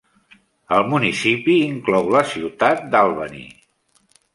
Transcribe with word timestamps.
El 0.77 0.85
municipi 0.93 1.59
inclou 1.67 2.11
la 2.19 2.25
ciutat 2.35 2.87
d'Albany. 2.93 3.41